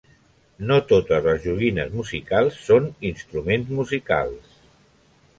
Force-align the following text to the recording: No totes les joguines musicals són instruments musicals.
No 0.69 0.75
totes 0.91 1.25
les 1.27 1.43
joguines 1.43 1.91
musicals 1.97 2.57
són 2.69 2.87
instruments 3.09 3.69
musicals. 3.81 4.57